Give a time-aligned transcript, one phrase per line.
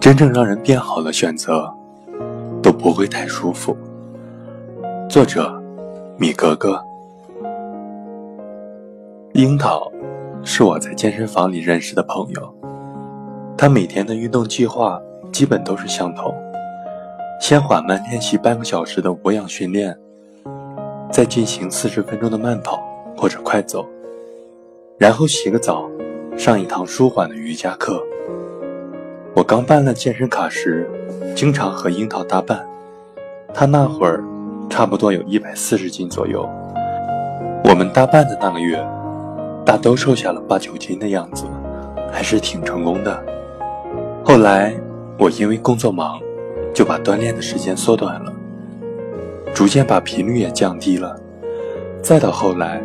[0.00, 1.70] 真正让人变好的选择，
[2.62, 3.76] 都不会太舒服。
[5.08, 5.62] 作者：
[6.18, 6.82] 米格格。
[9.34, 9.92] 樱桃
[10.42, 12.54] 是我在健身房里认识的朋友，
[13.58, 15.00] 他每天的运动计划
[15.30, 16.34] 基本都是相同：
[17.40, 19.96] 先缓慢练习半个小时的无氧训练，
[21.12, 22.82] 再进行四十分钟的慢跑
[23.16, 23.86] 或者快走，
[25.00, 25.88] 然后洗个澡，
[26.36, 28.04] 上一堂舒缓的瑜伽课。
[29.34, 30.86] 我刚办了健身卡时，
[31.34, 32.68] 经常和樱桃搭伴。
[33.54, 34.22] 他那会儿
[34.68, 36.46] 差不多有一百四十斤左右。
[37.64, 38.78] 我们搭伴的那个月，
[39.64, 41.46] 大都瘦下了八九斤的样子，
[42.12, 43.24] 还是挺成功的。
[44.22, 44.76] 后来
[45.18, 46.20] 我因为工作忙，
[46.74, 48.30] 就把锻炼的时间缩短了，
[49.54, 51.18] 逐渐把频率也降低了。
[52.02, 52.82] 再到后来，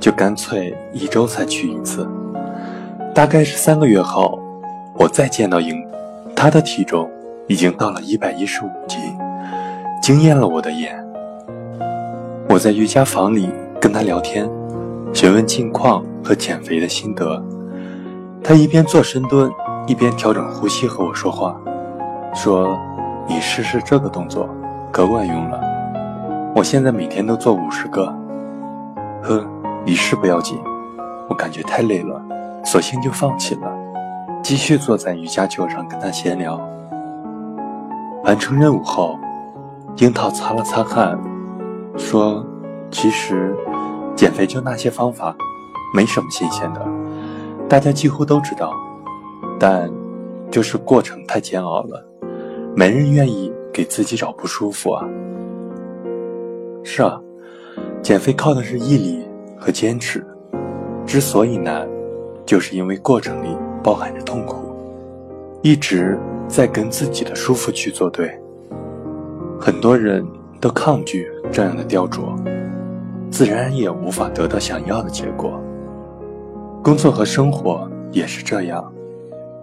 [0.00, 2.08] 就干脆一周才去一次。
[3.14, 4.38] 大概是三个月后，
[4.94, 5.84] 我再见到樱。
[6.36, 7.10] 他的体重
[7.48, 9.00] 已经到了一百一十五斤，
[10.00, 11.04] 惊艳了我的眼。
[12.48, 14.48] 我在瑜伽房里跟他聊天，
[15.12, 17.42] 询问近况和减肥的心得。
[18.42, 19.50] 他一边做深蹲，
[19.88, 21.60] 一边调整呼吸和我说话，
[22.32, 22.78] 说
[23.26, 24.48] ：“你试试这个动作，
[24.92, 25.60] 可管用了。
[26.54, 28.06] 我现在每天都做五十个。”
[29.20, 29.44] 呵，
[29.84, 30.58] 一试不要紧，
[31.28, 32.22] 我感觉太累了，
[32.64, 33.72] 索性就放弃了。
[34.42, 36.60] 继续坐在瑜伽球上跟他闲聊。
[38.24, 39.18] 完成任务后，
[39.96, 41.18] 樱桃擦了擦汗，
[41.96, 42.44] 说
[42.90, 43.56] ：“其实
[44.14, 45.34] 减肥就那些方法，
[45.94, 46.86] 没什么新鲜的，
[47.68, 48.72] 大家几乎都知道。
[49.58, 49.90] 但
[50.50, 52.06] 就是过程太煎熬了，
[52.76, 55.04] 没人愿意给自己找不舒服啊。”
[56.84, 57.20] 是啊，
[58.02, 59.27] 减肥靠的是毅力
[59.58, 60.24] 和坚持。
[61.06, 61.88] 之所以难，
[62.46, 63.56] 就是因为过程里。
[63.80, 64.74] 包含着痛苦，
[65.62, 68.38] 一直在跟自己的舒服去作对。
[69.58, 70.26] 很多人
[70.60, 72.36] 都抗拒这样的雕琢，
[73.30, 75.58] 自然也无法得到想要的结果。
[76.82, 78.92] 工作和生活也是这样，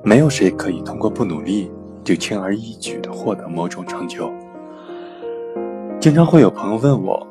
[0.02, 1.70] 没有谁可以通过不努力
[2.04, 4.32] 就轻而易举地获得某种成就。
[6.00, 7.28] 经常会有朋友问我，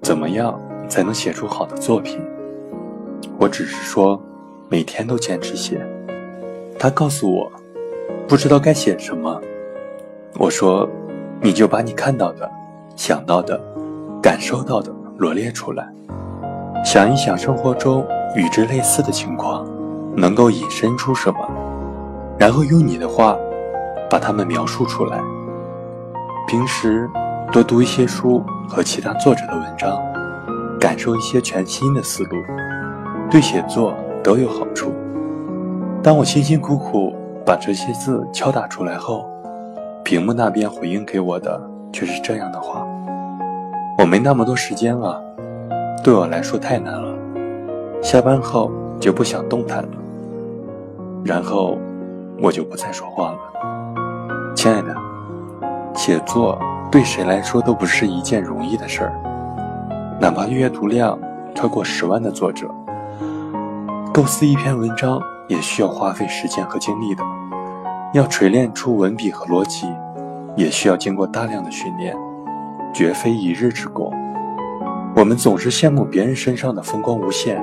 [0.00, 0.58] 怎么样
[0.88, 2.20] 才能写出好的作品？
[3.38, 4.20] 我只是说。
[4.70, 5.86] 每天都坚持写，
[6.78, 7.52] 他告诉我，
[8.26, 9.38] 不知道该写什么。
[10.38, 10.88] 我说，
[11.42, 12.50] 你就把你看到的、
[12.96, 13.60] 想到的、
[14.22, 15.86] 感受到的罗列出来，
[16.82, 18.02] 想一想生活中
[18.34, 19.68] 与之类似的情况，
[20.16, 21.40] 能够引申出什么，
[22.38, 23.36] 然后用你的话
[24.08, 25.20] 把它们描述出来。
[26.48, 27.06] 平时
[27.52, 30.00] 多读一些书和其他作者的文章，
[30.82, 32.36] 感受一些全新的思路，
[33.30, 33.94] 对写作。
[34.24, 34.92] 都有好处。
[36.00, 37.12] 当我辛辛苦苦
[37.44, 39.28] 把这些字敲打出来后，
[40.04, 41.60] 屏幕那边回应给我的
[41.92, 42.86] 却是这样的话
[43.98, 45.20] ：“我没那么多时间了，
[46.04, 47.18] 对我来说太难了，
[48.00, 49.88] 下班后就不想动弹了。”
[51.26, 51.76] 然后
[52.40, 53.38] 我就不再说话了。
[54.54, 54.94] 亲爱的，
[55.96, 56.56] 写作
[56.92, 59.12] 对谁来说都不是一件容易的事儿，
[60.20, 61.18] 哪怕阅读量
[61.54, 62.68] 超过十万的作者。
[64.12, 67.22] 构思一篇文章也需要花费时间和精力的，
[68.12, 69.86] 要锤炼出文笔和逻辑，
[70.56, 72.14] 也需要经过大量的训练，
[72.94, 74.12] 绝非一日之功。
[75.16, 77.62] 我们总是羡慕别人身上的风光无限，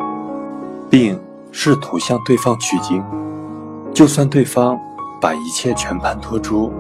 [0.89, 1.19] 并
[1.51, 3.03] 试图向对方取经，
[3.93, 4.79] 就算对方
[5.21, 6.71] 把一切全盘托出，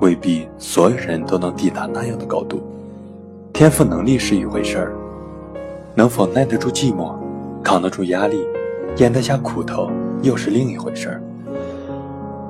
[0.00, 2.62] 未必所有人都能抵达那样的高度。
[3.60, 4.92] 天赋能力是一回事儿，
[5.94, 7.12] 能否耐得住寂寞，
[7.62, 8.42] 扛得住压力？
[8.96, 9.90] 咽得下苦头
[10.22, 11.22] 又是另一回事儿。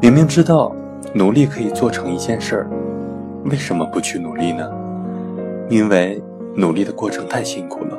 [0.01, 0.73] 明明知道
[1.13, 2.71] 努力可以做成一件事儿，
[3.47, 4.71] 为什么不去努力呢？
[5.69, 6.23] 因为
[6.55, 7.99] 努力的过程太辛苦了，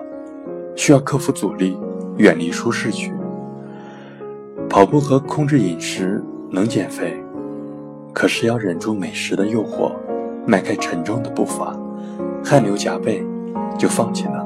[0.78, 1.78] 需要克服阻力，
[2.16, 3.12] 远离舒适区。
[4.69, 7.22] 跑步和控制饮食能减肥，
[8.14, 9.92] 可是要忍住美食的诱惑，
[10.46, 11.78] 迈开沉重的步伐，
[12.44, 13.24] 汗流浃背，
[13.78, 14.46] 就放弃了。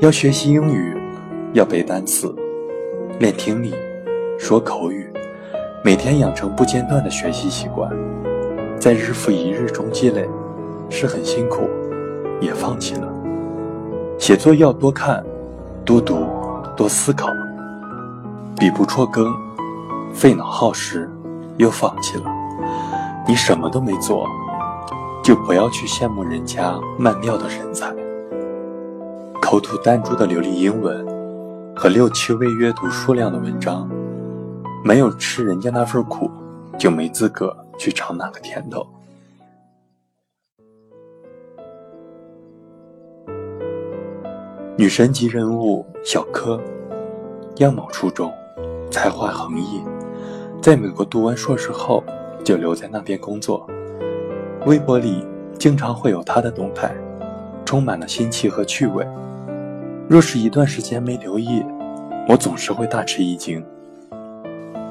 [0.00, 0.96] 要学习英语，
[1.54, 2.34] 要背单词。
[3.18, 3.74] 练听力，
[4.38, 5.06] 说口语，
[5.84, 7.90] 每天养成不间断的学习习惯，
[8.78, 10.28] 在日复一日中积累，
[10.88, 11.68] 是很辛苦，
[12.40, 13.08] 也放弃了。
[14.18, 15.22] 写作要多看，
[15.84, 16.26] 多读，
[16.76, 17.28] 多思考。
[18.58, 19.34] 笔不辍耕，
[20.14, 21.10] 费脑耗时，
[21.56, 22.24] 又放弃了。
[23.26, 24.26] 你什么都没做，
[25.30, 27.94] 就不要去羡慕人家曼妙的身材，
[29.40, 31.06] 口吐弹珠的流利英文。
[31.76, 33.88] 和六七位阅读数量的文章，
[34.84, 36.28] 没有吃人家那份苦，
[36.76, 38.84] 就没资格去尝那个甜头。
[44.76, 46.60] 女神级人物小柯，
[47.58, 48.32] 样貌出众，
[48.90, 49.80] 才华横溢，
[50.60, 52.02] 在美国读完硕士后
[52.44, 53.64] 就留在那边工作。
[54.66, 55.26] 微博里
[55.58, 56.94] 经常会有他的动态，
[57.64, 59.06] 充满了新奇和趣味。
[60.06, 61.64] 若是一段时间没留意，
[62.28, 63.64] 我总是会大吃一惊。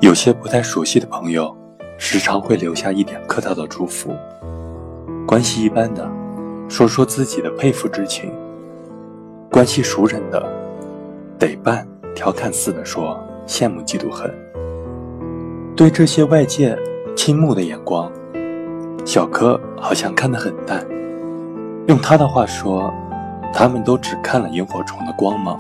[0.02, 1.56] 有些不太熟悉的朋友，
[2.00, 4.12] 时常会留下一点客套的祝福；
[5.28, 6.10] 关系一般的，
[6.68, 8.34] 说说自己的佩服之情。
[9.52, 10.44] 关系熟人的，
[11.38, 14.34] 得半调侃似的说羡慕嫉妒恨。
[15.76, 16.78] 对这些外界
[17.16, 18.12] 倾慕的眼光，
[19.06, 20.86] 小柯好像看得很淡。
[21.88, 22.94] 用他的话说，
[23.52, 25.60] 他们都只看了萤火虫的光芒，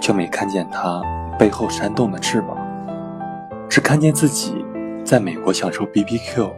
[0.00, 1.00] 却没看见它
[1.38, 2.56] 背后扇动的翅膀，
[3.68, 4.64] 只看见自己
[5.02, 6.50] 在美国享受 BBQ，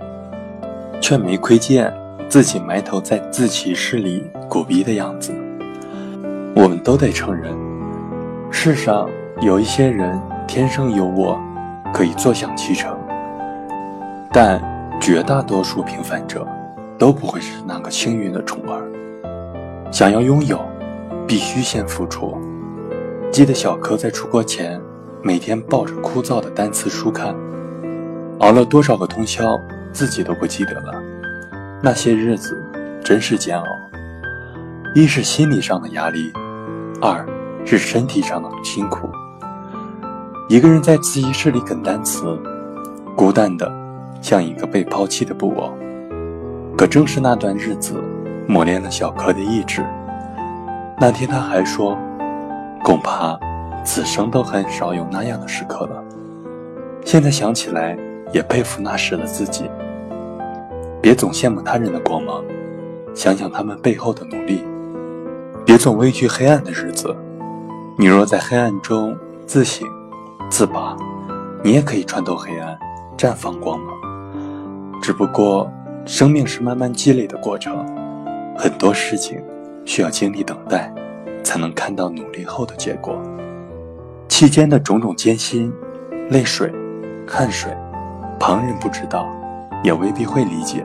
[1.00, 1.93] 却没窥见
[2.29, 5.32] 自己埋头在自习室里苦逼的样子。
[6.56, 7.53] 我们都得承认，
[8.50, 9.09] 世上
[9.41, 11.38] 有一些人天生有我，
[11.93, 12.97] 可以坐享其成，
[14.32, 14.61] 但
[15.00, 16.46] 绝大多数平凡者
[16.99, 18.82] 都不会是那个幸运的宠儿。
[19.93, 20.61] 想要拥有，
[21.26, 22.37] 必须先付出。
[23.31, 24.81] 记得小柯在出国前，
[25.23, 27.35] 每天抱着枯燥的单词书看，
[28.38, 29.61] 熬了多少个通宵，
[29.93, 30.94] 自己都不记得了。
[31.82, 32.56] 那些日子
[33.05, 33.64] 真是煎熬，
[34.94, 36.32] 一是心理上的压力。
[37.00, 37.26] 二
[37.67, 39.11] 是身体上的辛苦。
[40.49, 42.38] 一个人在自习室里啃单词，
[43.17, 43.70] 孤单的
[44.25, 45.71] 像一个被抛弃的布偶。
[46.79, 48.03] 可正是那段日子，
[48.49, 49.85] 磨练了小柯的意志。
[50.99, 51.94] 那天他还说
[52.82, 53.38] ：“恐怕
[53.85, 56.03] 此生都很少有那样的时刻了。”
[57.05, 57.99] 现在想起来，
[58.32, 59.71] 也佩服那时的自己。
[61.03, 62.43] 别总羡慕他人的光芒，
[63.15, 64.65] 想想他们背后的努力。
[65.67, 67.15] 别总畏惧黑暗的日子，
[67.99, 69.15] 你若在黑暗中
[69.47, 69.87] 自省、
[70.49, 70.97] 自拔，
[71.62, 72.79] 你也可以穿透黑暗，
[73.19, 74.04] 绽放光芒。
[75.02, 75.70] 只不过，
[76.06, 77.85] 生命是慢慢积累的过程，
[78.56, 79.43] 很多事情
[79.85, 80.93] 需要经历等待，
[81.43, 83.20] 才能看到努力后的结果。
[84.29, 85.73] 期间的种种艰辛、
[86.31, 86.73] 泪水、
[87.26, 87.70] 汗水，
[88.41, 89.29] 旁人不知道，
[89.82, 90.85] 也未必会理解。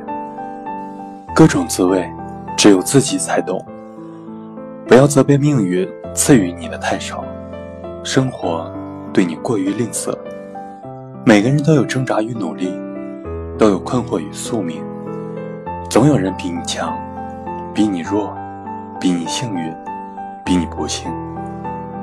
[1.33, 2.09] 各种滋味，
[2.57, 3.65] 只有自己才懂。
[4.85, 7.23] 不要责备命运赐予你的太少，
[8.03, 8.69] 生活
[9.13, 10.13] 对你过于吝啬。
[11.25, 12.73] 每个人都有挣扎与努力，
[13.59, 14.81] 都有困惑与宿命。
[15.89, 16.97] 总有人比你强，
[17.73, 18.33] 比你弱，
[19.01, 19.75] 比你幸运，
[20.45, 21.11] 比你不幸。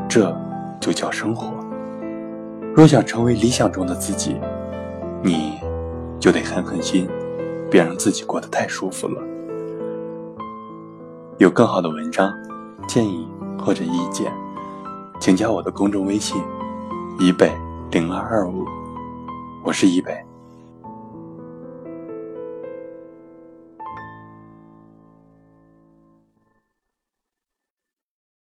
[0.07, 0.37] 这
[0.79, 1.49] 就叫生活。
[2.75, 4.39] 若想成为理想中的自己，
[5.23, 5.59] 你
[6.21, 7.09] 就得狠狠心，
[7.71, 9.23] 别让自己过得太舒服了。
[11.39, 12.31] 有更好的文章。
[12.87, 13.27] 建议
[13.59, 14.33] 或者意见，
[15.19, 16.41] 请加我的公众微信：
[17.19, 17.51] 一北
[17.91, 18.65] 零二二五，
[19.65, 20.36] 我是一北。